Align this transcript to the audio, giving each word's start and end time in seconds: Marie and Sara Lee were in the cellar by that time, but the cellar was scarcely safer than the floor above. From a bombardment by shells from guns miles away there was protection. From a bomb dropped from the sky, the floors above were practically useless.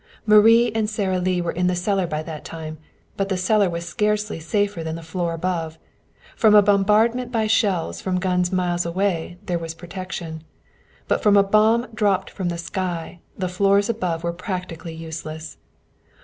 Marie 0.25 0.71
and 0.71 0.89
Sara 0.89 1.19
Lee 1.19 1.41
were 1.41 1.51
in 1.51 1.67
the 1.67 1.75
cellar 1.75 2.07
by 2.07 2.23
that 2.23 2.43
time, 2.43 2.79
but 3.17 3.29
the 3.29 3.37
cellar 3.37 3.69
was 3.69 3.87
scarcely 3.87 4.39
safer 4.39 4.83
than 4.83 4.95
the 4.95 5.03
floor 5.03 5.31
above. 5.35 5.77
From 6.35 6.55
a 6.55 6.63
bombardment 6.63 7.31
by 7.31 7.45
shells 7.45 8.01
from 8.01 8.19
guns 8.19 8.51
miles 8.51 8.83
away 8.83 9.37
there 9.45 9.59
was 9.59 9.75
protection. 9.75 10.43
From 11.19 11.37
a 11.37 11.43
bomb 11.43 11.85
dropped 11.93 12.31
from 12.31 12.49
the 12.49 12.57
sky, 12.57 13.19
the 13.37 13.47
floors 13.47 13.89
above 13.89 14.23
were 14.23 14.33
practically 14.33 14.95
useless. 14.95 15.57